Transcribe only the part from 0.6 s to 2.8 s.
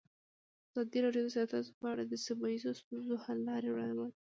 ازادي راډیو د سیاست په اړه د سیمه ییزو